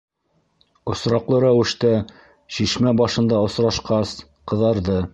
Осраҡлы 0.93 1.41
рәүештә 1.43 1.93
шишмә 2.57 2.97
башында 3.05 3.45
осрашҡас, 3.51 4.19
ҡыҙарҙы. 4.53 5.03